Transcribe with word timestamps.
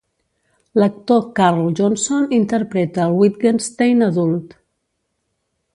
L'actor 0.83 1.19
Karl 1.39 1.67
Johnson 1.81 2.25
interpreta 2.39 3.05
el 3.09 3.15
Wittgenstein 3.21 4.05
adult. 4.09 4.57